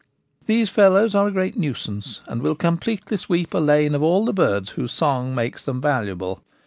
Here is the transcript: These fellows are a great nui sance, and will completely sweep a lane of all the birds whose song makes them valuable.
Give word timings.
These 0.47 0.71
fellows 0.71 1.13
are 1.13 1.27
a 1.27 1.31
great 1.31 1.55
nui 1.55 1.75
sance, 1.75 2.21
and 2.27 2.41
will 2.41 2.55
completely 2.55 3.17
sweep 3.17 3.53
a 3.53 3.59
lane 3.59 3.93
of 3.93 4.01
all 4.01 4.25
the 4.25 4.33
birds 4.33 4.71
whose 4.71 4.91
song 4.91 5.35
makes 5.35 5.63
them 5.65 5.79
valuable. 5.79 6.41